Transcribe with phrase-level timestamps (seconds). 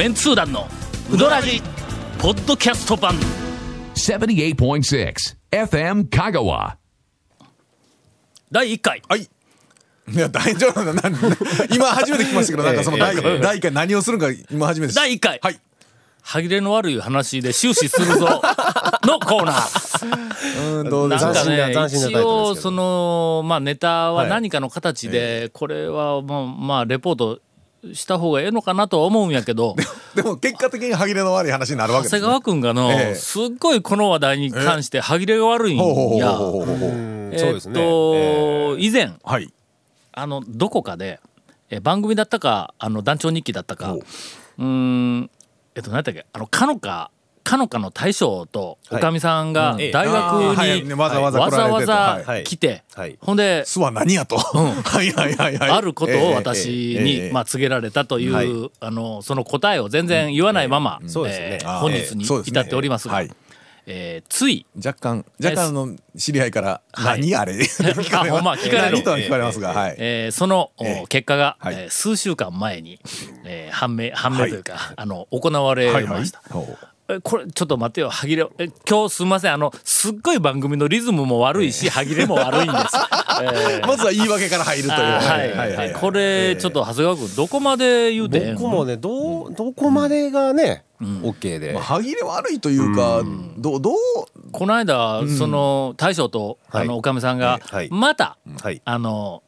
[0.00, 0.66] メンツー団の
[1.12, 1.60] ウドラジ
[2.18, 3.14] ポッドキャスト版。
[3.96, 5.14] 78.6
[5.50, 6.76] FM Kagawa.
[8.50, 9.02] 第1回。
[9.06, 9.28] はい。
[10.08, 10.94] いや、大丈夫な。
[10.94, 11.02] な
[11.70, 14.96] 今初めて聞きましたけど、 なんかその第第一回何をするのか今初めてです。
[14.96, 15.38] 第1回。
[15.42, 15.60] はい。
[16.22, 18.40] 歯切れの悪い話で終始するぞ。
[19.04, 20.78] のコーナー。
[20.78, 27.40] うん、どうでなんすかかね一応そのまあネタは何かの形でこれはまあまあレポート
[27.94, 29.74] した方がええのかなとは思うんやけど。
[30.14, 32.20] でも結果的に歯切れの悪い話になるわけです、ね。
[32.20, 33.14] 長谷川君がのええ。
[33.14, 35.78] すっごいこの話題に関して歯切れが悪いん
[36.16, 36.38] や。
[37.32, 39.52] えっと以前はい。
[40.12, 41.20] あのどこかで
[41.70, 43.88] え番組だったかあの団長日記だったか。
[43.88, 44.00] ほ
[44.58, 44.64] う。
[44.64, 45.30] ん
[45.74, 46.26] えっと何だっけ？
[46.32, 47.10] あのかのか
[47.50, 50.32] かのかの大将とおかみさんがはい大学
[50.82, 51.50] にねわざわざ来て
[51.80, 52.44] とざはい。
[52.44, 53.18] 来てはい。
[53.20, 54.36] ほんで巣は何やと。
[54.38, 55.70] はいはいはいはい。
[55.70, 58.70] あることを私えええにえまあ告げられたという、はい。
[58.80, 63.30] あのその答えを全然言わないまま、本日に至っておりますが、はい。
[63.86, 67.20] えーつい若干若干あの知り合いからはい。
[67.20, 67.54] 何あれ？
[68.42, 68.92] ま聞かれる。
[68.92, 69.96] 何とは聞かれますが、はい。
[69.98, 71.02] えーその、おえ。
[71.02, 71.74] え結果が、はい。
[71.74, 73.00] えー数週間前に、
[73.44, 76.20] えー判明判明というか、あの行われはいはい。
[76.20, 76.40] ました。
[76.50, 76.78] ほう。
[76.82, 76.89] え
[77.22, 78.10] これちょっと待ってよ。
[78.10, 79.52] 歯切れえ今日すみません。
[79.54, 82.96] あのすっごい番組のリズムも悪いし歯切れも悪いんです。
[83.42, 84.98] えーまずは言い訳から入るという。
[84.98, 85.72] あーはい。
[85.76, 88.54] はいこれちょっと長谷川君どこまで言うてええん？
[88.56, 93.22] 僕もねどうどこまでがね、オッケーで、まあ歯切れ悪いというか、
[93.58, 93.96] どうどう？
[94.52, 97.88] この間、その大将とあのはいおかみさんがはい。
[97.90, 98.82] また、はい。
[98.84, 99.42] あの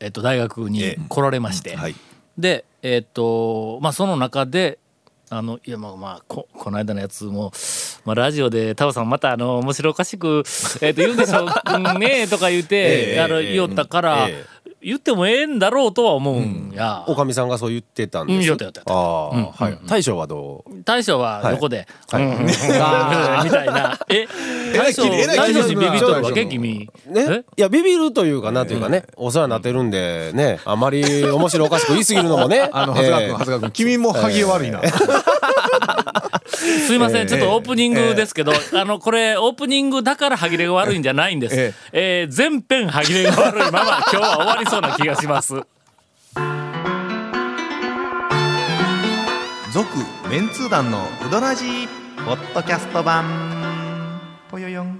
[0.00, 1.00] えっと大学にええ。
[1.08, 1.94] 来られまして、はい。
[2.38, 4.78] でえっとまあその中で
[5.32, 7.52] あのいやまあまあここの間のやつも、
[8.04, 10.42] まあ、ラジオでタオさんまたあの面白おかしく、
[10.80, 11.46] えっと言うんでしょう
[12.00, 12.76] ねとか言って、
[13.14, 14.44] ええあのええ言おったから、え
[14.82, 18.36] 言ってもええんだろうとは思うんや、おかみさんがそう言ってたんです。
[18.36, 18.94] うん言ってた言ってた。
[18.94, 19.78] ああ、はい。
[19.86, 20.82] 大将はどう？
[20.84, 22.22] 大将は横で、はい。
[22.24, 22.32] うん。
[22.80, 23.98] あーみたいな。
[24.08, 24.26] え？
[24.76, 34.80] 大将大将にビビっとるわけ君ねえ、いやビビるというかなんというかね、お世話になってるんでねあまり面白おかしく言い過ぎるのもねあの長谷川君、ええ長谷川君君も歯切れ悪いな、
[36.60, 41.54] すいません、ちょっとオープニングですけど、あの、これ、オープニングだから歯切れが悪いんじゃないんです。
[41.56, 42.26] ええ。
[42.28, 45.54] ー全編歯切れが悪いまま、 今日は終わりそうな気がします。
[49.72, 49.86] 続
[50.28, 51.88] メンツー団のウドラジー
[52.24, 53.24] ポッドキャスト版。
[54.50, 54.99] ぽよよん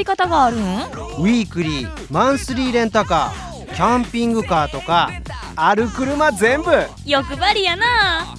[0.00, 0.60] り方があるん？
[0.60, 5.10] ウィークリーマンスリーレンタカーキャンピングカーとか
[5.56, 6.70] ある車全部。
[7.06, 8.34] 欲張りやな。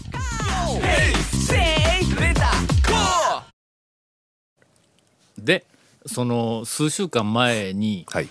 [5.38, 5.66] で、
[6.06, 8.28] その、数週間前に、はい。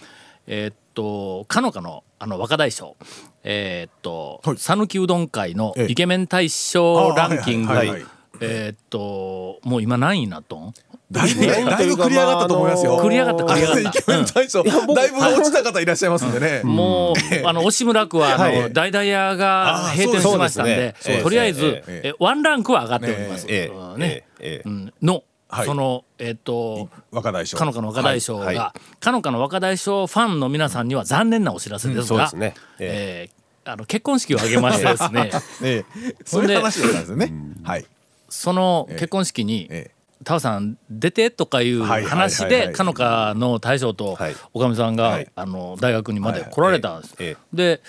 [0.46, 2.96] えーっと、かのかの、あの、若大将、
[3.42, 5.92] えーっとはい、讃岐うどん会のええ。
[5.92, 7.72] イケメン大賞ランキング
[8.40, 10.74] えーっと、もう今何位になっとん？
[11.10, 12.98] だいぶだいぶ繰り上がったと思いますよ。
[13.00, 17.14] 繰り上がった繰り上がったイケメン大将だいぶ落ちた方いらっしゃいますんでね、 もう、
[17.46, 18.72] あの、押村区は、あの、はい。
[18.72, 23.46] 大々屋が閉店しましたんでとりあえず、えええワンランクは上がっております。
[23.48, 23.70] え
[24.38, 24.92] えうんね。
[25.02, 25.66] の、はい。
[25.66, 27.58] その、えっと、若大将。
[27.58, 33.28] かのかの若大将が、かのかの若大将ファンの皆さんには残念なお知らせですがええ。
[33.36, 33.40] ー
[33.72, 35.30] あの、結婚式を挙げましてですね、
[35.62, 36.14] ええ。
[36.24, 37.32] そういう話だったんですよね。
[37.62, 37.84] はい。
[38.28, 39.90] その結婚式に、え
[40.24, 44.34] タオさん出てとかいう話でかのかの大将とはい。
[44.52, 45.28] おかみさんが、はい。
[45.34, 47.16] あの大学にまで来られたんです。
[47.18, 47.56] ええ。
[47.56, 47.80] で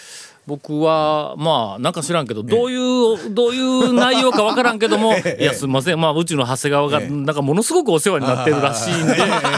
[0.51, 6.01] 僕はまあなんか知らんけどどういうどういう内容かわからんけども いやすみません。
[6.01, 7.09] まあうちの長谷川がええ。
[7.09, 9.15] なんかものすごくお世話になってるらしいんで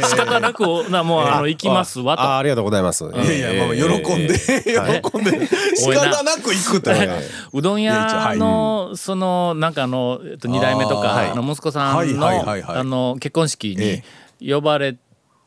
[0.08, 2.22] 仕方なくおなもうあの行きますわと。
[2.22, 3.06] あありがとうございます。
[3.06, 4.38] いやいやまあまあ喜んで
[5.02, 6.92] 喜んで仕方なく行くと。
[6.92, 7.06] い。
[7.06, 7.10] う
[7.54, 14.04] うどん屋のそのなんかあのえっと2代目とかの息子さんのはいあの結婚式え
[14.44, 14.96] に呼ばれ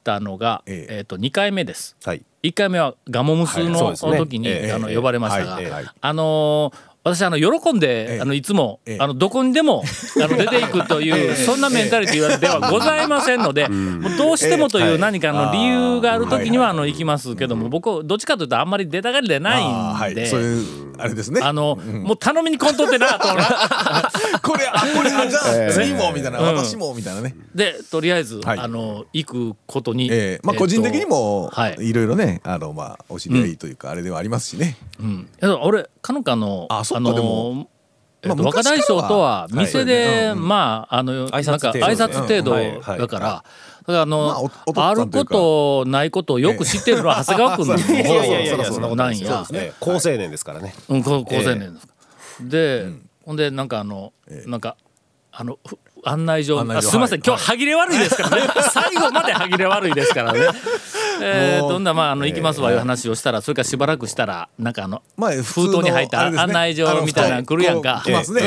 [0.03, 0.97] たのがええ。
[0.99, 1.95] えっと2回目です。
[2.05, 8.21] はい1回目はガモムスの時にええあのええ呼ばれましたがあのー私あの喜んで、ええ。
[8.21, 8.99] あのいつも、ええ。
[9.01, 9.85] あのどこにでも
[10.21, 19.61] あの出ていくという、そんなメンタリティではございませんので、もうどうしてもという何かの理由がある時にはあの行きますけども、僕どっちかというとあんまり出たがりでな
[20.09, 20.27] いんで。
[20.99, 21.41] あれですね。
[21.43, 23.29] あの、もう頼みにこんとってなと
[24.43, 26.39] これあこれあじゃあ次もみたいな。
[26.39, 26.57] うん。
[26.57, 27.35] 私もみたいなね。
[27.55, 28.59] でとりあえず、はい。
[28.59, 30.41] あの行くことに、ええ。
[30.43, 31.77] まあえっと個人的にもはい。
[31.81, 34.77] いろいろねあのまあお知り合いというかあれではありますしね。
[35.01, 37.69] うん、いや俺かのかのあそっかでも
[38.23, 42.59] えっとまあ若大将とは店で、はいまああの挨拶なんか程度挨拶程度うん。
[42.59, 42.81] はい。
[42.81, 42.99] はい。
[42.99, 43.45] だから。
[43.87, 49.57] だからあの、まあることないことをよく知ってるのは長谷川君の方いやいやいやいやそそんなことなやなんいです。
[49.57, 50.75] ええ高青年ですからね。
[50.89, 51.95] うん、高高青年ですか。
[52.41, 52.87] で、
[53.25, 54.13] ほんでなんかあの、
[54.47, 54.77] なんか
[55.31, 56.59] あのふ案内状。
[56.59, 57.23] すみません、はい。
[57.25, 58.53] 今日歯切れ悪いですからね。
[58.73, 60.41] 最後まで歯切れ悪いですからね。
[61.23, 68.03] えー、どんなまああの行きますわいう話をしたらそれからしばらくしたらなんかあのまあ封筒に入った案内状みたいなの来るやんか。
[68.05, 68.43] 来ますね。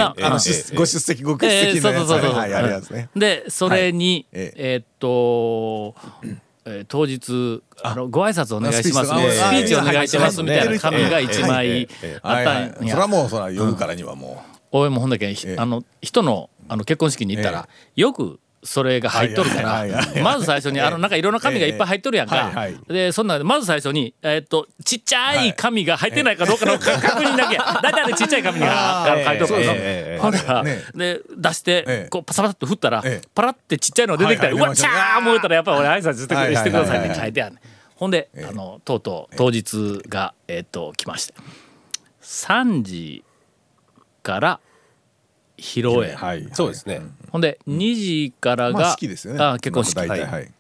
[0.75, 2.13] ご出席ご欠えー席のやつ。
[2.13, 3.10] あるやつね。
[3.16, 6.38] でそれに、ええーっと、えー
[6.88, 12.92] 当日あのご挨拶お願いします、あスピーチスピーチお願いしますみたいな紙が一枚ええあったんや。
[12.92, 19.86] それはもうそら夜からにはもおいもうほんだけ、ええあの人のあの結婚式に行ったら、よくそれが入っとるから、
[20.22, 22.52] まず最初に、あのなんかいろんな紙がいっぱい入っとるやんか、
[22.88, 27.56] でそんなでまず最初に、えーっとちっちゃい紙が入ってないかどうかのか確認だけ。
[27.56, 29.68] や大体あれちっちゃい紙が書いとるから、ええ。
[29.70, 30.20] ええ。
[30.22, 32.10] ほら、ねで出して、ええ。
[32.10, 33.28] こうパサパサっと振ったら、ええ。
[33.34, 36.36] パラってちっちゃいの出てきたら、うわちゃー思うたらやっぱり俺挨拶して
[36.70, 37.62] く,、ださいって書いてあるね
[37.96, 41.34] ほんで、あのとうとう当日が、えーっと来まして。
[42.22, 43.24] 3時
[44.22, 44.60] から
[45.60, 46.00] 披露う。
[46.02, 46.48] 宴、はい。
[46.54, 47.02] そうですね。
[47.32, 49.44] ほんで2時からが、まあ好きですよね。
[49.44, 50.52] あ結婚式はいはい。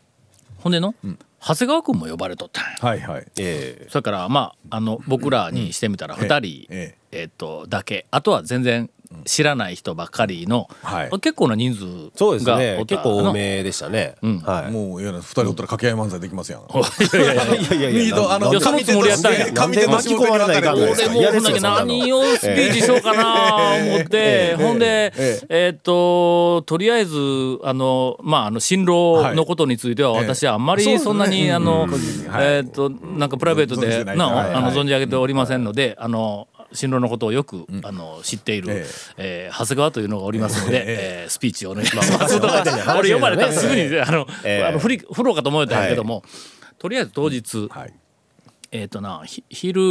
[0.57, 0.93] ほんでの、
[1.41, 3.27] 長谷川君も呼ばれとったはいはい。
[3.37, 8.89] えそれからまああの僕らにしてみたら2人、ええっとだけあとは全然
[9.25, 11.09] 知らない人ばっかりの、はい。
[11.19, 12.77] 結構な人数えそうですがね。
[12.79, 12.83] お。
[12.83, 14.15] った結構多めでしたね。
[14.21, 14.37] ん。
[14.39, 14.71] はい。
[14.71, 16.61] もういや二人おったら掛け合い漫才できますやん。
[16.61, 16.65] い
[17.13, 17.89] やいやいや。
[17.89, 19.51] いやいやあのいやそのつもりやったんや。
[19.51, 27.15] なんで巻き込まれないかんのですか俺もほんだけ何をスピーチしようかな思って、ほんで、ええーっととりあえず
[27.63, 38.85] あのまああの新郎のことについてははい私はあんまりそんなに、あの、はいえーっとなんかプライベートでてなあの存じ上げておりませんので、あの新郎のことをよく、あの知っている、え
[39.17, 39.49] え。
[39.51, 42.13] ー長谷川というのがおりますので、えースピーチをお願いします。
[42.97, 44.65] 俺呼ばれたらすぐにあの、ええ。
[44.65, 46.23] あの振り振ろうかと思ったんやけども、
[46.77, 47.93] とりあえず当日、はい。
[48.71, 49.81] えっ、となひ昼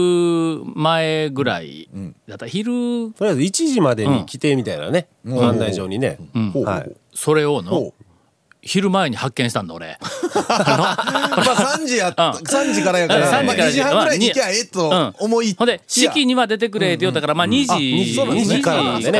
[0.74, 1.88] 前ぐらい
[2.28, 5.08] だった、昼とりあえず1時までに来てみたいなね。
[5.24, 5.44] うん。
[5.44, 6.18] 案内状にね。
[6.64, 6.96] はい。
[7.14, 7.92] それをの。
[8.68, 9.98] 昼前に発見したんだ俺。
[9.98, 12.46] まあ三時やうん。
[12.46, 18.74] 三時からやから、3まあ時から二時半ぐらいに行きゃええと思いほんで式には出てくれって言ったから、まあ2時、あ2二時か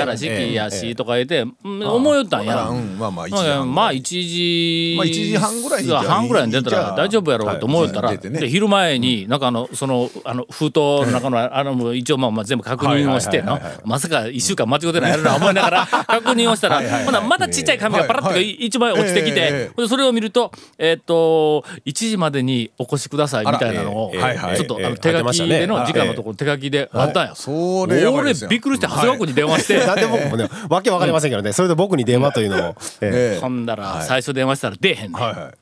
[0.04, 2.68] ら式やしとか言って、うん思いよったんや。
[2.68, 3.10] うんまあ。
[3.10, 3.36] まあ一時
[3.66, 24.22] まあ1時、まあ1時半ぐらいに半ぐらいに出たら大丈夫やろうと思ったら、で昼前になんかあのそのあの封筒の中のあの一応まあまあ全部確認をしてのまさか1週間間違ってないやろな思いながら 確認をしたらほなまだちっちゃい紙がパラッと一枚落ちてきえええてでそれを見るとえーっと1時までにお越しくださいみたいなのをあらええ。
[24.22, 24.56] はいはい。
[24.56, 24.90] ちょっとあええ。
[24.90, 27.34] の手書きでの時間のところ手書きであったんや。
[27.46, 29.86] 俺ですよびっくりして長谷川君に電話して。
[29.86, 31.52] なんで僕もね、わけわかりませんけどね。
[31.52, 32.76] それで僕に電話というのも。
[33.00, 33.10] ええ。
[33.34, 33.40] ええ。
[33.40, 35.22] ほんだら最初電話したら出えへんねん。
[35.22, 35.52] はいは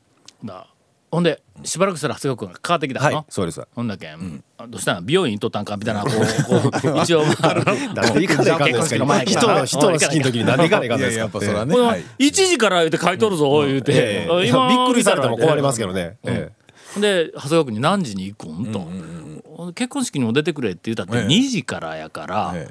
[0.43, 0.47] い。
[0.47, 0.67] な
[1.17, 3.67] ほんでしばらくしたら長谷川君がかかってきたの、はい、そうです。
[3.75, 5.07] ほんだけん、あどうしたん？
[5.07, 5.79] 美容院行っとったんか？
[5.79, 7.65] みたいなこうこう 一応まああの
[7.95, 8.85] なんで行かないかんのですか？
[8.85, 16.19] 結婚式の前に人の、人の式の時になんで行かないかですかっぱそれはねはい1時から言うて書いとるぞ言うて、ええ今びっくりされても困りますけどね。
[16.23, 16.51] うんえ
[16.99, 22.69] で長谷川君に何時に行くんと、結婚式にも出てくれって言ったってええ2時からやから、え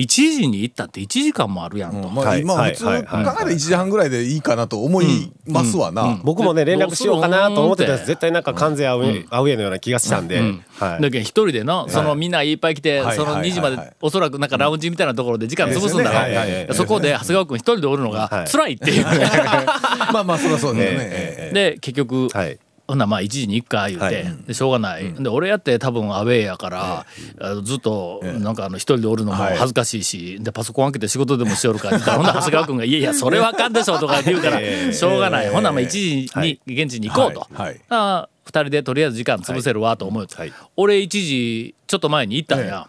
[0.00, 3.36] 1時に行ったって1時間もあるやんと、うんまあはいはい今普通考えはいはい。
[3.36, 6.20] たら1時半ぐらいでいいかなと思いますわな。
[6.24, 8.06] 僕もね、連絡しようかなと思ってたんです。
[8.06, 10.40] 絶対なんか完全アウェアウェイのような気がしたんで。
[10.40, 11.02] はい。
[11.02, 13.16] だけど一人でのそのみんないっぱい来て、はい。
[13.16, 13.86] その2時まで、はい。
[13.86, 16.66] はいおそらくなんかラウンジみたいなところで時間潰すんだろう、はいはい。
[16.66, 16.74] はい。
[16.74, 18.48] そこで長谷川君一人でおるのがはい。
[18.48, 19.04] 辛いっていう、
[20.12, 21.50] まあまあそりゃそうですよね。
[21.54, 22.58] で結局、はい。
[22.86, 24.36] ほんならまあ1時に行くか言うて、はい。
[24.46, 27.06] でしょうがない、で俺やって多分アウェーやから、
[27.40, 29.56] あのずっとなんかあの一人でおるのもはい。
[29.56, 34.92] 恥ずかしいし、でパソコン開けて仕事でもしよるかってほんなら長谷川君が「いやいやそれはあかんでしょ」とか言うから、ええ。
[34.92, 37.46] しょうがない、ほんならまあ1時に現地に行こうと。
[37.52, 37.66] はい。
[37.66, 37.80] はい。
[37.88, 40.52] あ2人でとりあえず時間潰せるわと思う、はい。
[40.76, 42.88] 俺1時ちょっと前に行ったんや、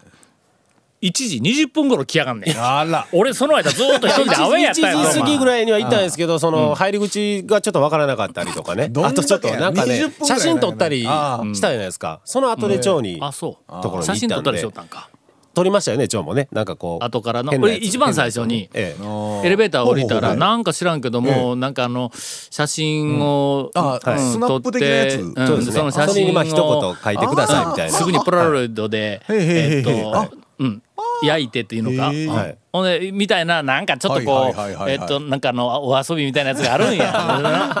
[1.02, 2.56] 1時20分頃来やがんねん。
[2.58, 3.06] あら。
[3.12, 8.90] 俺その間ずっと一人でアウェーやったんや1時過ぎぐいらいには行ったんですけど、その入り口がちょっとわからなかったりとかね。
[8.96, 12.20] あとちょっとなんかね20分、ぐらい写真撮ったりしたあじゃないですか。
[12.24, 13.82] その後で町にあそう。
[13.82, 15.10] ところに写真撮ったりし行ったんでよったんか。
[15.56, 16.48] 撮りましたよね、町もね。
[16.52, 17.04] なんかこう。
[17.04, 17.78] 後からの変なやつ。
[17.78, 19.46] 俺一番最初にええ。
[19.46, 25.72] エレベーター降りたらなんか知らんけども、なんかあの写真を、撮ってそうですね。
[25.72, 27.96] その写真をそれにまあ一言書いてくださいみたいな。
[27.96, 30.82] すぐにプラロイドでえーっとあうん。
[31.22, 37.80] 焼いてっていうのか、はいほんでみたいななんかちょっとこうえっとなんかあのお遊びみたいなやつがあるんや、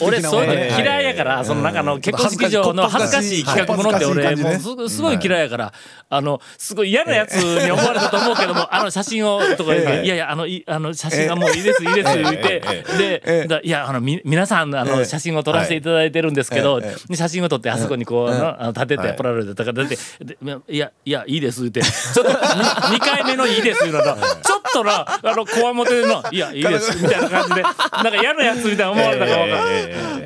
[0.00, 5.72] 俺そういうのね嫌いやから、そのなんかあの結婚式場の恥ずかしい企画ものって俺もうすごい嫌いやから、
[6.08, 12.62] あのすごい嫌なやつに思われたと思うけども、 あの写真をとか言って、いやいやあのいあの写真がもういいですいいです言って、
[12.98, 16.80] で、だいやあのみ皆さんあの写真を撮らせていただいてるんですけど、
[17.14, 20.36] 写真を撮ってあそこにこう、立ててポラロイドとか出て、で
[20.68, 29.62] いやいやいいです言って、ちょっと 2, 回目のいいです言うのと、ちょっとなあのこわもてのいやいいですみたいな感じで、なんか嫌なやつみたいな思われたかわからん。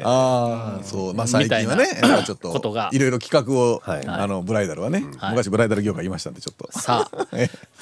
[0.04, 1.14] ああそう。
[1.14, 1.86] まあ最近はね
[2.24, 2.90] ちょっと ことが。
[2.92, 4.06] いろいろ企画をはい。
[4.06, 5.30] あのブライダルはねはい。
[5.30, 6.68] 昔ブライダル業界いましたんでちょっと。
[6.78, 7.26] さあ。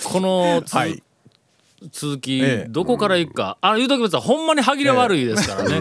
[0.04, 1.02] このつ、はい。
[1.92, 2.66] 続き、ええ。
[2.68, 3.58] どこから行くか。
[3.60, 5.80] あ言うときますほんまに歯切れ悪いですからね、い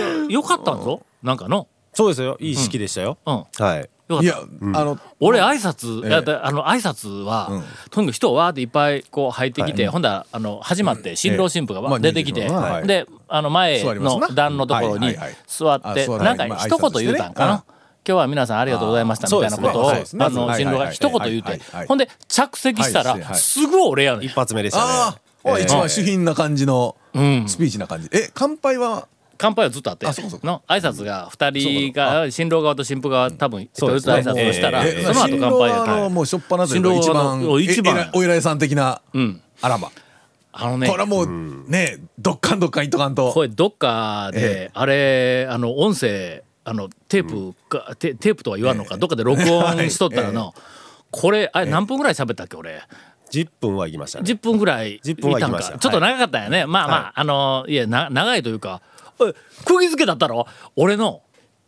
[0.00, 1.02] やよかったんぞ。
[1.22, 1.66] なんかの。
[1.92, 2.36] そうですよ。
[2.40, 3.44] いい式でしたよ、うん。
[3.58, 4.22] はいよかった。
[4.22, 4.38] いや
[4.78, 7.64] あの俺挨拶、ええあの挨拶は、うん。
[7.90, 15.36] とにかく人わーっていっぱいこう入ってきて、ほんだらあの始まって新郎新婦がわー出てきて、まあであの前の段のところにはいはいはい。
[15.46, 17.64] 座って、なんかまあ一言言うたんかな。
[18.06, 20.04] 今日は皆さんありがとうございましたみたいなことを、ね。
[20.18, 23.36] あのはい新郎が一言言うはいはいてはい、ほんで着席したら、はいはい。
[23.36, 24.22] すぐ俺やねん。
[24.24, 24.34] 一。
[24.34, 25.62] 発目でしたね。
[25.62, 27.44] 一番主品な感じのうん。
[27.48, 28.10] スピーチな感じ。
[28.12, 30.46] え乾杯は乾杯はずっとあってあそうかそうか。
[30.46, 38.10] の挨拶が2人が新郎側と新婦側多分一人ずつ挨拶をしたら、ええその後乾杯や新郎はあのもうしょっぱなという一番一番。
[38.14, 39.40] お偉いさん的なうん。
[39.60, 39.90] あらば
[40.52, 41.26] あのねこれはもう
[41.68, 43.32] ねどっかんどっかんいっとかんと。
[43.32, 50.54] これどっかで、あれあの音声あのテープか、テテープとは言わんのか、どっかで録音 しとったらの、
[51.10, 52.80] これあれ何分ぐらい喋ったっけ俺
[53.30, 54.30] ？10分は行きましたね。
[54.30, 55.48] 10分ぐらいい10分はた。
[55.48, 55.60] んか。
[55.60, 58.93] ちょっと長かったよね、まあまあ、あのいやな長いというかえ
[59.64, 60.46] 釘付けだったろ？
[60.76, 61.22] 俺の。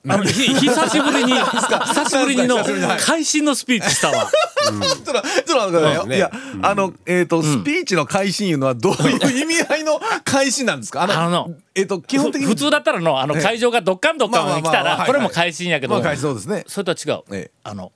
[0.08, 2.86] あのひ久しぶりに 久しぶりにの久しぶりに。
[2.86, 4.30] はい会心のスピーチしたわ。
[4.64, 6.02] ちょっとちょっと待っいよ。
[6.04, 6.16] うんね。
[6.16, 6.30] いや
[6.62, 11.02] あのえっとスピーチの開始いうのはどういう意味合いの開始なんですか？
[11.02, 13.42] あ あののえっと基本的にふ普通だったらのあのええ。
[13.42, 16.64] 会場がどっかんどっかんに来たまあまあまあはいらこれも会心やけど、まあそうですね。
[16.68, 17.50] それとは違う、ええ。
[17.64, 17.90] あの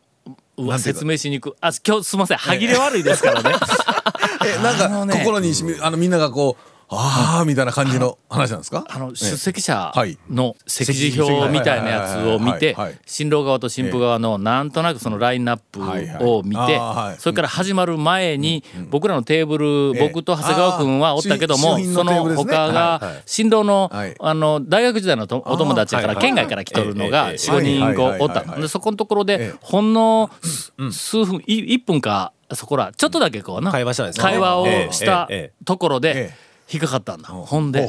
[0.57, 1.51] うわ説明しにく。
[1.51, 2.39] いあ今日すみません。
[2.39, 3.55] 歯切れ悪いですからね。
[4.45, 8.85] えなんか心にしみあのみんながこうああみたいな感じの話なんですか？
[8.89, 10.19] あの出席者はい。
[10.29, 15.81] の席次表みたいなやつを見て新郎側と新婦側のなんとなくそのラインナップ
[16.29, 16.81] を見て
[17.19, 19.67] それから始まる前に僕らのテーブル
[19.97, 20.09] ええ。
[20.09, 24.15] 僕と長谷川君はおったけどもその他はいが新郎のはい。
[24.19, 29.59] あの大学時代のとお友達やから県外から来とるのがええ45人おったでそこのところでええ。
[29.61, 37.73] ほんの数数分い1分かそこらちょっとだけこうな会話をええしたええところえでえ引っかかったんだほん。
[37.73, 37.89] で。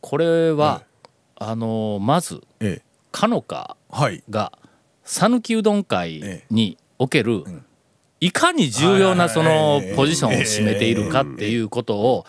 [0.00, 0.82] これは、
[1.36, 2.82] あのまずええ。
[3.10, 4.22] かのかはい。
[4.30, 4.52] が
[5.04, 7.44] 讃岐うどん会における、
[8.20, 12.24] いかに重要なそのポジションを占めているかっていうことを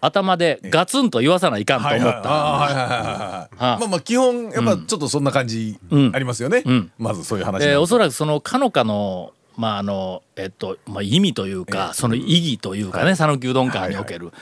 [0.00, 2.28] 頭でガツンと言わさないかんと思った。
[2.28, 6.12] まあまあ基本やっぱちょっとそんな感じうん。
[6.14, 6.62] ありますよね。
[6.64, 6.92] うん。
[6.98, 7.76] まずそういう話で。
[7.76, 14.32] おそららくそのかのかのまああのえっとまあ意味というか、その意義というかね讃岐うどん会における、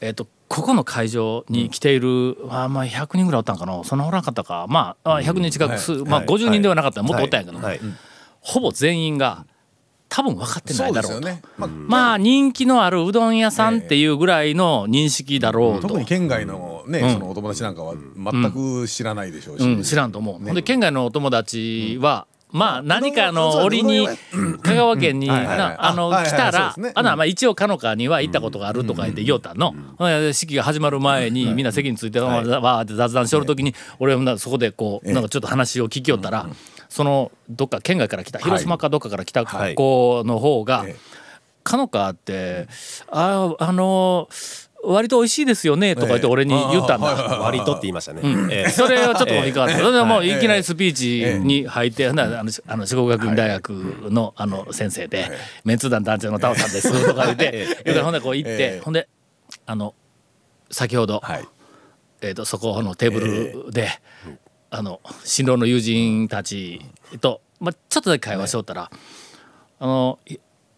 [0.00, 3.84] えっとここの会場に来ている、あまあ100人ぐらいおったんかな？
[3.84, 4.66] そんなおらんかったか？
[4.68, 6.26] まああ100人近く、すまあはい。
[6.26, 7.02] 50人ではなかった。
[7.02, 7.66] らもっとおったんやけど、はい。
[7.66, 7.80] はい
[8.42, 9.44] ほぼ全員が
[10.08, 11.28] 多分分かってなそいうだろうと。
[11.28, 11.42] ね。
[11.58, 15.88] まあまあ人気のあるうどん屋さんっていうぐらいの認識だろうと。
[15.88, 19.62] 特に県外のねそのお友達なんかは全く知らないでしょうし。
[19.62, 20.34] うん、知らんと思う。
[20.42, 24.06] ほんで県外のお友達は、まあ何かの折に
[24.62, 29.74] 香川県にあの来たらあのまあ一応かのかには行ったことがあるとか言って言おったの。
[30.32, 36.48] 式が始まる前にみんな席についてわーって雑談しよる時に俺はそこでこうなんかちょっと話を聞きよったら
[36.88, 39.74] そのどっか県外から来た広島かどっかから来たはい。
[39.74, 41.20] 子の方がええ
[41.62, 42.68] かのかって
[43.10, 44.28] ああの
[44.82, 47.06] 割と美味しいですよねとか言って俺に言ったんだ。
[47.40, 48.70] 割とって言いましたね、ええ。
[48.70, 49.78] それはちょっと引っかかった。
[49.78, 53.70] それでもういきなりスピーええチに入って、あのあの四国学院大学
[54.10, 55.30] のあの先生で、
[55.64, 59.08] メンツ団団長のタオさんですとか言って、言うからほんでこう行っえてえ、ほんで
[59.66, 59.94] あの
[60.70, 61.48] 先ほどはい。
[62.22, 63.88] えっとそこのテーブルで、
[64.70, 66.80] あの新郎の友人たち
[67.20, 68.90] とまあちょっとだけ会話しよったら、
[69.78, 70.36] あのい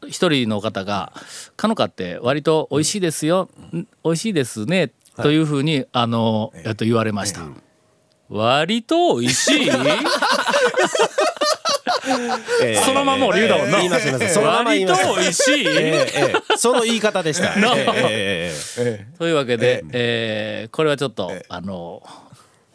[0.08, 1.12] 一人の方が
[1.56, 3.86] 「かのかって割と美味しいですよ、ん。
[4.04, 4.92] 美味しいですね」
[5.22, 7.40] というふうにあの、えっと言われました。
[8.28, 9.70] 割と美味しい？
[12.62, 12.76] ええ。
[12.76, 13.76] そのまま俺言うだもんな。
[13.78, 14.34] 言います言います。
[14.34, 15.14] そのまま言い割ます。
[15.14, 16.56] と美味しい、ええええ。
[16.56, 17.52] その言い方でした。
[19.18, 22.02] というわけで、えーこれはちょっと、あの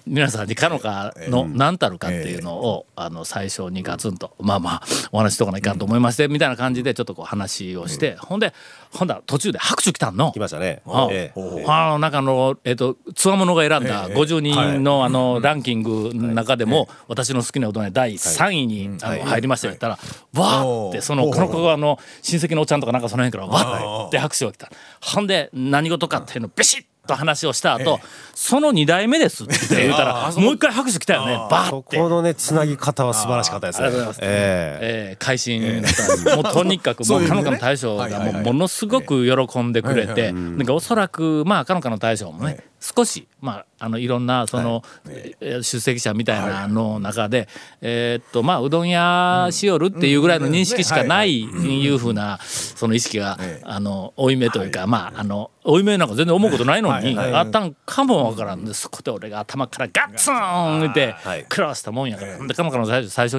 [0.08, 8.54] 皆さんにかのかの何たるかっていうのを、あの最初にガツンと、まあまあお話しとかないかんと思いまして、みたいな感じでちょっとこう話をして、ほんで
[8.92, 10.32] ほんだら途中で拍手来たんの。
[10.32, 10.40] 来。
[10.40, 10.82] ましたね。
[10.86, 11.66] あええ。
[11.68, 20.00] あの中の、えっとつわものが選んだ50人の,、あのランキングの中でも、私の好きな大人第3位に、あの入りましたよ言ったら、
[20.34, 24.72] わーってそのこの子があの親戚のおっちゃんとかなんかその辺からわーって拍手が来た。
[25.02, 28.00] ほんで何事かっていうのをビシッと話をした後、
[28.36, 31.34] その2代目ですって言うたらもう一回拍手来たよね。
[31.50, 31.70] バー。
[31.70, 31.98] そって。
[31.98, 33.88] このね、つなぎ方は素晴らしかったですね。
[33.88, 34.32] ありがとうございます。
[34.32, 35.08] ええ。
[35.12, 42.64] えー、会心だった もうとにかくもそうういうねかのかの大将がもうものすごく喜んでくれてなんかおそらくまあかのかの大将もね
[42.96, 47.48] 少しまああのいろんなそのえー出席者みたいなの中で
[47.82, 61.42] えーっとまあうどん屋しよるっていうぐらいの認識しかないいうふうなその意識があの負い目というかまああの負い目なんか全然思うことないのにあったんかもわからんでそこで俺が頭からガッツンってはい。
[61.42, 63.30] 食らわしたもんやからでかのかの最初最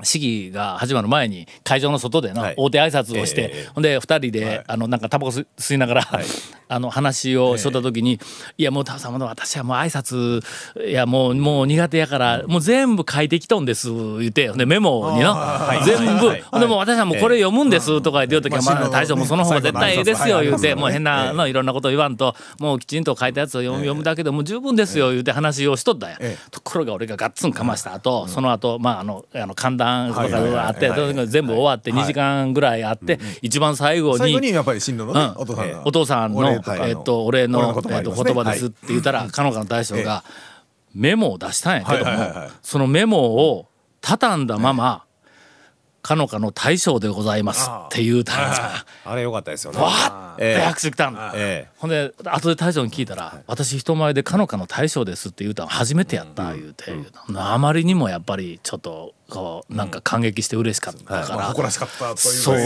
[0.00, 2.54] 初に式が始まる前に会場の外でのはい。
[2.56, 6.08] 大手挨拶をして、ええほんで2人で、あのなんかタバコ吸吸いながら、
[6.70, 8.20] あの話をしとった時に
[8.56, 10.40] 「いやもうタオさん私はもう挨拶
[10.88, 13.88] いやもうもう苦手やからもう全部書いてきとんです」
[14.20, 15.36] 言ってほんでメモにの
[15.84, 16.30] 全部。
[16.52, 26.18] ほんでもう私はもうこれ読むんですとか言う時は「まあ大将もその方が絶対ええですよ」言うてもう変なのいろんなこと言わんともうきちんと書いたやつを読む読むだけでもう十分ですよ言うて話をしとったんや。
[26.52, 30.90] ところが俺がガッツンかました後その後まああのあの寒暖とかがあって
[31.26, 35.34] 全部終わって2時間ぐらいあって一番最後に最後にやっぱり新郎のねうん。
[35.36, 36.86] お父さんがお父さんのお礼とかの。
[36.86, 40.24] えっとお礼のお礼の言葉えっと言葉ですって言ったらかのかの大将が
[40.94, 42.50] メモを出したんやけどもはいはいはいはい。
[42.62, 43.66] そのメモを
[44.00, 45.04] 畳んだまま
[46.02, 49.78] かのかの大将でございますって言うたんじゃあれ良かったですよね。
[49.78, 51.32] わーって拍手来たんだ。
[51.34, 56.94] えほんで後で大将に聞いたら「私人前でかのかの大将です」って言うたの初めてやった言うて、
[57.36, 62.20] あまりにもやっぱりちょっとこうなんか感激して嬉しかったから、まあ誇らしかったというか。
[62.20, 62.64] そうね。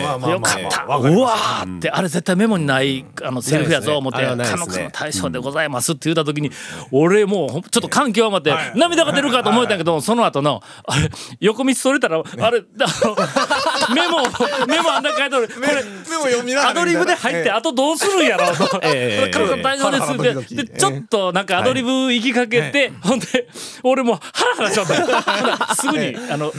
[0.00, 0.02] ん。
[0.02, 0.52] まあまあよまあ。
[0.52, 6.50] かった、まあますうわーってあれ絶対メモにないあのセリフやぞ思って「ないですねあれはないですねかのかの大将でございます」って言った時に
[6.90, 13.16] 俺もうちょっと感極まって涙が出るかと思ったけどその後のあれ横道それたらあれあの
[13.94, 14.18] メモ
[14.66, 15.48] メモあんな書いてる。
[15.48, 20.64] これでも読みながらアドリブで入ってあとどうするんやろうと「ええ彼女大丈夫です」って。
[20.64, 23.48] でちょっとなんかアドリブ行きかけてほんで
[23.82, 25.74] 俺もうハラハラしちゃった。
[25.74, 26.52] すぐにあの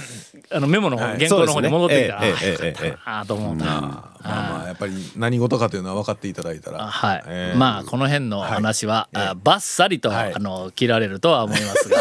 [0.49, 2.87] あのメモの方原稿の方に戻ってきたらあそうですねええええええ。
[2.89, 3.65] よかったなと思うな。
[3.65, 6.87] まあまあやっぱり何事かというのは分かっていただいたら。
[6.87, 10.33] はい、えーまあこの辺の話は、あバッサリと、はい。
[10.33, 11.97] あの切られるとは思いますが、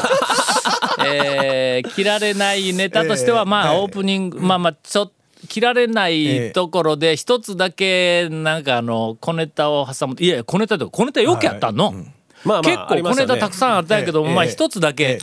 [1.07, 5.16] えー切られないネタとしては、まあ、オープニング、まあまあちょっと
[5.47, 10.17] 切られないところで一つだけなんかあの小ネタを挟む。
[10.19, 12.16] いや小ネタとか小ネタよくやったの、まあ
[12.47, 15.19] まあ結構小ネタたくさんあったんやけども、まあ一つだけ、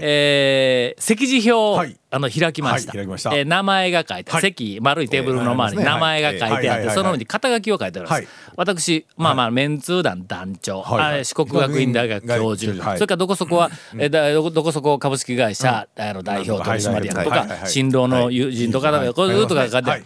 [0.00, 2.92] ええ席次表あの開きました,、
[3.30, 4.40] はえー名前が書いて、はい。
[4.40, 8.28] 席丸いテーブルの周りに名前が書いてあって、その上に肩書きを書いてあるんです、はい。
[8.56, 12.98] 私まあまあメンツー団団長、は四国学院大学教授、はい。
[12.98, 19.14] それからどこそこは、えーだどこどこそこ株式会社、あの代表取締役とか、新郎の友人とか、はい。
[19.14, 20.04] こういうとか書いて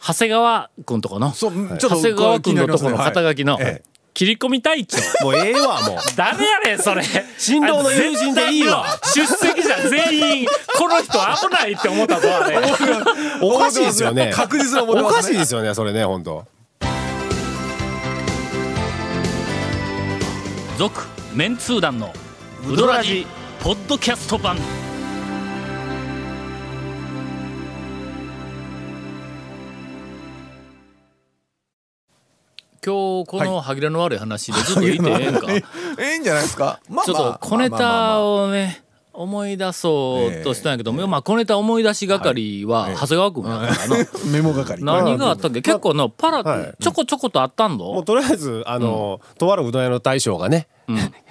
[0.00, 1.32] 長谷川君とこの？
[1.32, 3.58] 長谷川君のとこの肩書きの、
[4.18, 4.98] 切り込み隊長。
[5.24, 5.98] もうええわもう。
[6.16, 7.04] 誰やねんそれ。
[7.38, 8.84] 新郎の友人でいいわ。
[9.14, 12.58] 出席者全員この人危ないって思ったぞあれ。
[13.40, 14.32] おかしいですよね。
[14.34, 16.44] 確実に思っておかしいですよねそれね本当。
[20.78, 22.12] 続メンツー団の
[22.68, 23.24] ウドラジ
[23.62, 24.56] ポッドキャスト版
[32.88, 35.46] 今日この歯切れの悪い話でずっと言ってええんか？
[35.52, 35.62] え
[36.00, 36.80] ええんじゃないですか？
[36.88, 43.96] まあちょっと小ネタをね思い出そうとしたんやけども、まあ小ネタ思い出し係は長谷川君やからな、
[44.32, 44.82] メモ係。
[44.84, 45.60] 何があったっけ？
[45.60, 46.74] 結構のパラはい。
[46.82, 50.68] ちょこちょことあったんぞもうとりあえずあの、とあるうどん屋の大将がね、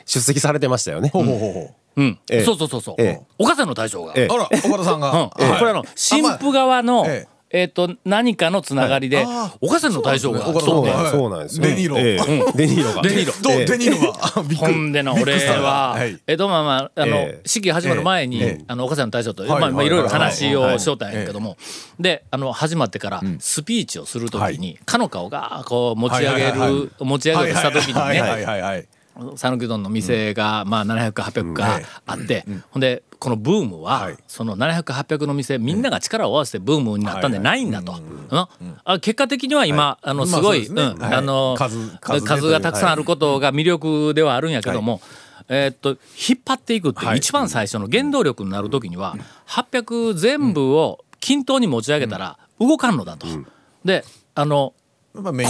[0.06, 1.10] 出席されてましたよね。
[1.14, 1.60] ほうほうほうほ
[1.96, 2.04] う。
[2.04, 2.44] ん、ええ。
[2.44, 3.22] そうそうそうそう、ええ。
[3.40, 4.26] 岡田の大将が、ええ。
[4.28, 5.12] うあら岡田さんが。
[5.12, 5.50] うん。
[5.50, 9.26] はいこれあの新婦側の、えええっ、と何かのつながりで、はい。
[9.26, 10.42] あー岡田の大将が。
[10.42, 11.66] そうなんですよ。
[11.66, 11.98] デニーロ。
[11.98, 12.58] ええ。
[12.58, 13.02] デニーロが。
[13.02, 14.12] デニーロ。
[14.12, 14.20] が
[14.58, 16.20] ほんで の俺は、はい。
[16.28, 17.48] えっとまあまああの、ええ。
[17.48, 18.64] 式始まる前に、ええ。
[18.68, 19.62] あの岡田の大将と、はい。
[19.62, 19.90] まあまあい。
[19.90, 20.76] ろいろ話はい。
[20.76, 21.58] をしようたんやけども、
[22.00, 28.88] であの始まってからスピーチをするときに、かの顔がこう持ち上げはいはいはいる持ち上げようとしたときにね、はいはいはいはい
[29.36, 34.18] 讃岐うどんの店が、まあ700か800かあって、ほんでこのブームは、はい。
[34.28, 37.94] その700、800の店みんなが力を合わせてブームになったんでないんだと。
[37.94, 37.96] う
[38.36, 38.78] ん。
[38.84, 40.84] あ結果的には今、あのすごい、まあそうですね。
[40.84, 41.02] うん。
[41.02, 41.14] はい。
[41.16, 45.02] あの数がたくさんあることが魅力ではあるんやけども、
[45.50, 49.16] えーっと引っ張っていくって一番最初の原動力になる時には
[49.48, 53.28] 800全部を均等に持ち上げたら動かんのだと。
[53.86, 54.04] で
[54.36, 54.74] あの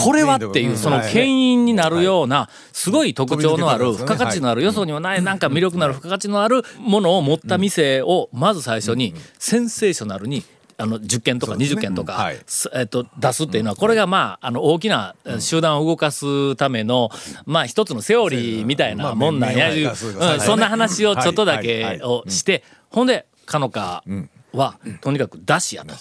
[0.03, 10.43] これはっていうそのはい牽引になるようなすごい特徴のある付加価値のあるよそにはないなんか魅力のある付加価値のあるものを持った店をまず最初にセンセーショナルに
[10.79, 12.31] あの10件とか20件とか、
[12.73, 17.09] えっと出すっていうのはこれがまああの大きなえ集団を動かすための
[17.45, 24.03] まあ一つのセオリーみたいなもんなんやいう、そんな話をちょっとだけをしてほんでかのか
[24.53, 25.95] はとにかく出しやと。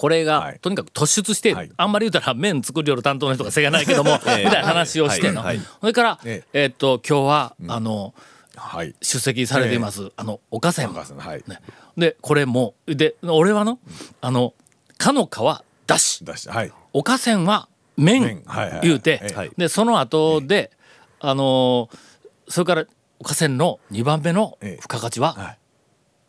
[0.00, 0.58] これがはい。
[0.60, 1.70] とにかく突出して、はい。
[1.76, 5.44] あんまり言うたら麺作りよる担当の人がせがないけども、 みたいな話をしての、
[5.80, 6.66] それから、ええ。
[6.66, 8.14] っと今日は、あの
[8.56, 8.94] はい。
[9.02, 11.44] 出席されています、あのおかせんお母さんはい。
[11.46, 11.60] ね、
[11.98, 13.78] でこれもで俺はの
[14.22, 14.54] あの
[14.96, 16.24] かのかはだし。
[16.24, 16.72] 出してはい。
[16.94, 18.42] おかせんは麺
[18.82, 19.50] 言うて、はい。
[19.58, 20.70] でその後で、
[21.20, 21.90] あの
[22.48, 22.86] それから
[23.18, 24.76] おかせんの2番目のええ。
[24.76, 25.58] 付加価値は、はい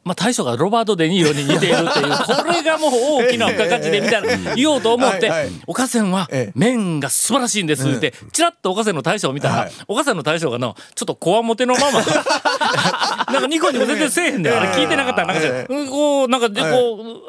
[0.03, 2.91] まあ大将がロバート・デ・ニーロに似ているっていう これがもう
[3.23, 6.51] 大きな付加価値でみたいな言おうと思ってはいはい「おかせんはええ。
[6.55, 9.71] 麺が素晴らしいんです」ってちらっとおかせんの大将を見たらはい。
[9.87, 12.01] おかせんの大将がのちょっとこわもてのまま
[13.31, 16.67] なんかニコニコ全然せえへんだよあれ聞いてなかったらなんかこうなんかでこ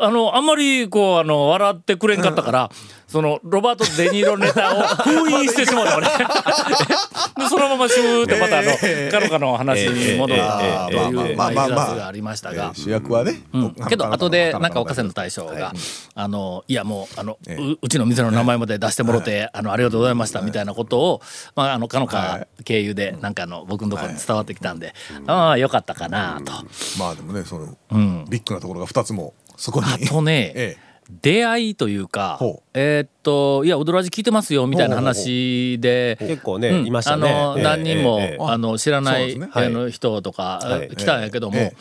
[0.01, 2.71] うあのあんまりこうあの笑ってくれんかったから
[3.13, 6.07] そのロバート・デ・ニーロネタを 封印してしまった俺。
[7.37, 9.11] でそのままシューってまたあのええ。
[9.13, 12.83] かのかの話に戻るっていうまあまあまありましたがえー。
[12.83, 13.43] 主役はね。
[13.53, 15.75] うん、けど後でなんか岡せ線の大将が、
[16.15, 17.63] あのいやもうあの、ええ。
[17.63, 21.23] ううちの店の名前まで出してもろて、あのありがとうございましたみたいなことを、
[21.55, 22.65] まああのかのはかい。
[22.65, 24.95] 経由でなんかあの僕のところに伝わってきたんで、
[25.27, 26.53] ああよかったかなと。
[26.99, 28.25] まあでもねそのうん。
[28.31, 29.87] ビッグなところが二つもそこに。
[29.87, 30.77] あとね、 え
[31.11, 32.39] 出会いというか
[32.75, 36.17] えーっといや踊らじ聞いてますよみたいな話で。
[36.19, 36.87] 結構ね、うん。
[36.87, 37.29] いましたね。
[37.29, 40.89] あのええ何人も、あの知らない、あの人とか、はい。
[40.97, 41.75] 来たんやけども、え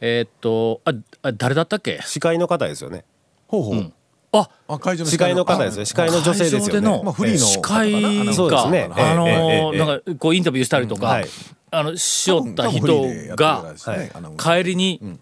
[0.00, 0.22] え。
[0.22, 0.92] ーっとあ
[1.22, 2.00] あ誰だったっけ？
[2.04, 3.04] 司会の方ですよね。
[3.46, 3.92] ほうほう。
[4.32, 5.84] ああ会場の司会の方ですよ。
[5.86, 7.02] 司会の女性ですよね。
[7.02, 7.92] まあフリーの司会
[8.26, 8.90] が、そうですね。
[8.92, 11.26] あのなんかこうインタビューしたりとか、はい。
[11.70, 13.04] あのしよった人
[13.36, 13.74] が
[14.38, 15.18] 帰りに、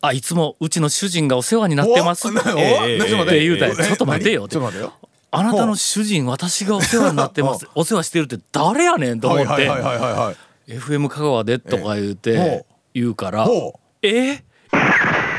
[0.00, 2.38] あいつもうちの主人がお世話になってます」って。
[3.40, 4.58] 言うたんやちょっと待てよって。
[5.32, 7.66] あなたの主人私がお世話になってます。
[7.74, 7.84] お。
[7.84, 9.70] 世話してるって誰やねんと思って、
[10.68, 13.44] FM 香川でとか言うえてえ言うから。
[13.44, 14.42] ほう「え？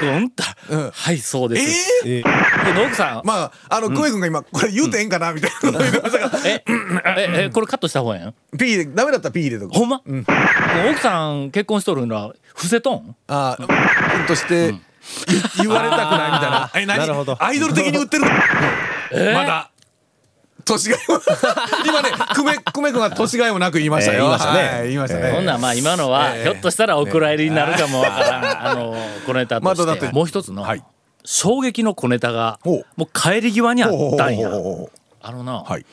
[0.06, 0.92] うんたうん。
[0.94, 5.34] はいそうでえす」えでの奥さん、まああの久米君が今これ言うてええんかな？
[5.34, 5.80] みたいな。
[6.46, 8.20] えええこれカットした方がえ
[8.54, 10.26] えん P でダメだったら P 入れとくほんま、もう
[10.92, 13.16] 奥さん結婚しとるのは伏せとん？
[13.28, 13.68] ああ
[14.16, 14.82] 君として言
[15.60, 16.72] 言われたくないみたいな。
[16.76, 17.00] え何？
[17.00, 17.38] なるほど。
[17.42, 18.24] アイドル的に売ってる？
[19.34, 19.72] まだ
[20.68, 21.22] 年がいも
[21.86, 24.26] 今ね久米久米君が年がいもなく言いましたよ。
[24.26, 24.60] ええ言いましたね。
[24.60, 25.32] はい言いましたね。
[25.32, 30.08] ほんならまあ今のはええひょっとしたらお蔵入りになるかもわからん、あの小ネタとして。
[30.08, 30.12] て？
[30.12, 30.84] もう一つのはい。
[31.24, 34.50] 衝撃の小ネタがもう帰り際にあったんや。
[35.22, 35.86] あのな、はい。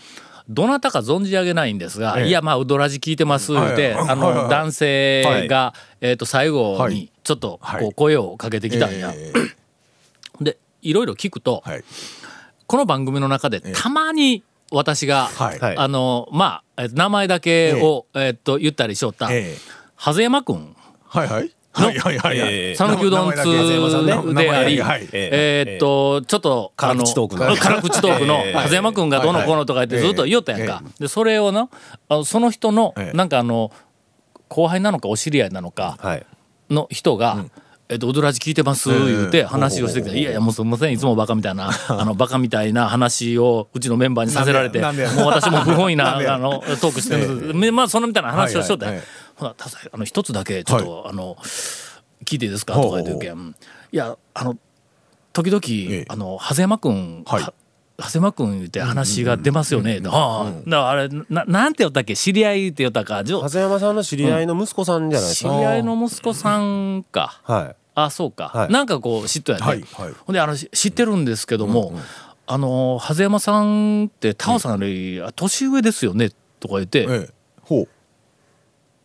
[0.48, 2.28] どなたか存じ上げないんですが、ええ。
[2.28, 4.36] いやまあウドラジ聞いてます言うて、はいはいあの、はい。
[4.36, 7.10] はい男性が、えっ、と最後にはい。
[7.24, 7.82] ちょっとはい。
[7.82, 9.32] こう声をかけてきたんや、え
[10.40, 11.64] でいろいろ聞くと、
[12.66, 13.72] この番組の中でえ。
[13.72, 15.58] たまに私が、はい。
[15.58, 15.76] はい。
[15.78, 19.58] あのまあえっと名前だけを、えっと言ったりしよった、ええ。
[19.98, 20.76] 長谷山君。
[21.06, 21.50] はいはい。
[21.72, 22.52] はいはいはいはい。
[22.52, 22.74] ええ。
[22.76, 23.36] 讃岐うどん通
[24.34, 24.80] であり、
[25.12, 27.46] えーっとちょっと辛口トークの。
[27.46, 28.52] あの辛口トークのええ。
[28.52, 30.82] 長谷山君がどうのこうのとか言ってずっと言おったやんか。
[31.00, 31.68] でそれをな
[32.08, 33.16] あのその人のええ。
[33.16, 33.72] なんかあの
[34.48, 36.26] 後輩なのかお知り合いなのかはい。
[36.70, 37.44] の人が。
[37.88, 44.92] えっと、ウドラジ聞いてます言うて話をしてきて、いやいやもうすみませんいつもバカみたいな あのバカみたいな話をうちのメンバーにさせられてもう
[45.26, 47.72] 私も不本意な あのトークしてるんです。
[47.72, 48.98] まあそのみたいな話をしとったんやはい。
[49.00, 49.54] はいほな
[49.92, 51.36] あの一つだけちょっと、あの
[52.24, 52.74] 聞いていいですか？
[52.74, 53.54] とか言うけん
[53.92, 54.56] いやあの
[55.32, 55.60] 時々、
[55.92, 56.04] ええ。
[56.08, 57.42] あの長谷山君、はい。
[57.42, 57.52] は
[57.96, 60.00] 長谷山君言って話が出ますよね。
[60.00, 62.16] はあ、だからあれななんて言ったっけ？
[62.16, 63.22] 知り合いって言ったか？
[63.22, 65.50] 長谷山さんの知り合いの息子さんじゃないですか。
[65.50, 67.40] 知り合いの息子さんか。
[67.44, 67.76] はい。
[67.94, 68.72] あそうか、はい。
[68.72, 70.12] なんかこう知っとやね、はいはい。
[70.26, 71.92] ほんであのし知ってるんですけども、
[72.48, 76.30] あの長谷山さんってタオさんより年上ですよね？
[76.58, 77.30] とか言ってええ。
[77.62, 77.88] ほう。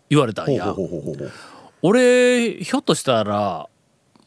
[0.10, 0.76] 言われたんや、
[1.84, 3.70] 俺ひょっとしたら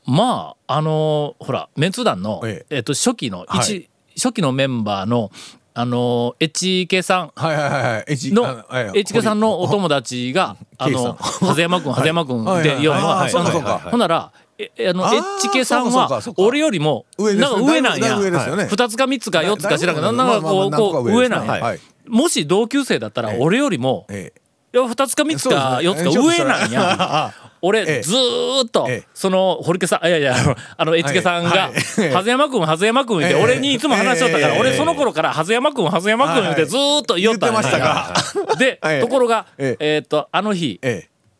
[0.06, 2.64] まああのほらメンツ団の、え。
[2.70, 5.30] えっと初期の一、はい初期のメンバーの
[5.74, 7.32] あのエチケさん。
[7.34, 8.04] はいはいはいはい。
[8.08, 18.16] エチのあええエチケさんのお友達があの長谷 山君長谷山君でのはほんならええあのエあーチケさんは俺よりもなんか上なんや。
[18.16, 18.66] ぶ上ですよね。
[18.66, 21.52] 二つか三つか四つか知らんけどなんかこうこう上なんや。
[21.52, 21.80] はい。
[22.06, 24.78] もし同級生だったら俺よりもええ。
[24.78, 27.32] いや二つか三つか四つか上なんや。
[27.62, 31.70] 俺、ずーっと、その、堀家さん、いやいや、 あの、あの、越家さんが、
[32.12, 38.14] はず山くん、はず山くんって、俺にいつも話しとったから、俺その頃から、はず山くん、はず山くんってずーっと言おったんや。
[38.58, 40.80] で、ところが、えっと、あの日、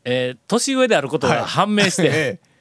[0.05, 2.39] え年上であることが判明して、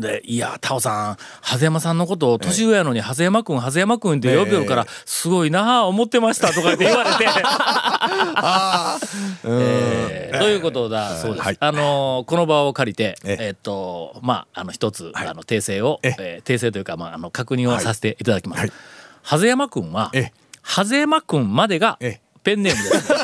[0.00, 7.26] で、いや、タオさん、ハゼ山さんのことを年上やのに、ハゼ山くん、ハゼ山くんって呼びよるから、すごいなあ思ってましたとかって言われて。
[9.44, 11.16] えーということだ。
[11.16, 11.56] そうです。
[11.60, 18.72] あのーこの場を借りて、えっと、まあ、あの、一つ、あの、訂正を、えー訂正というか、まあ、あの、確認をさせていただきます。
[19.22, 20.10] ハゼ山くんは、
[20.62, 21.98] ハゼ山くんまでが、
[22.42, 23.12] ペンネームです。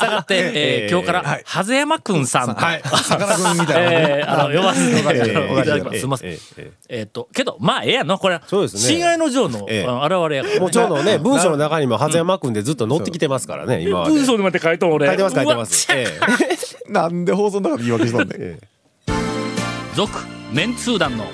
[0.00, 2.82] したがって、えー今日から、ハゼ山くんさんと、はい。
[2.82, 4.06] さかなクンみたいなね。
[4.20, 5.94] えーあの、呼ばせていただきます。
[5.94, 6.30] ええすみません。
[6.30, 8.40] えええーっと、けど、まあ、ええやんの、これ。
[8.46, 10.60] そうですね親愛の情の、ええあの現れやから。
[10.60, 14.12] もうちょうどね、文章の中にも、はずやまくんでずっと載ってきてますからね、今まで。
[14.12, 15.06] 文章でまで書いとん俺。
[15.06, 15.88] 書いてます、書いてます。
[16.88, 18.42] なんで放送の中で言い訳したんだよ。
[18.42, 18.58] え
[19.94, 20.18] 続、
[20.52, 21.26] メンツー団の、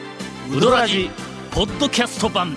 [0.55, 1.11] ウドラジ、
[1.51, 2.57] ポッドキャスト版。